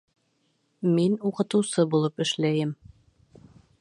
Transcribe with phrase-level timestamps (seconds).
[0.95, 2.73] Мин уҡытыусы булып эшләйем